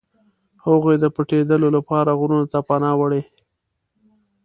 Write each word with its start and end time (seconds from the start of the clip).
هغوی 0.65 0.95
د 0.99 1.05
پټېدلو 1.15 1.67
لپاره 1.77 2.17
غرونو 2.19 2.45
ته 2.51 2.59
پناه 2.67 2.95
وړي. 2.99 3.23